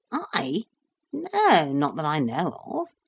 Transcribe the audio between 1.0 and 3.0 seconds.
No, not that I know of.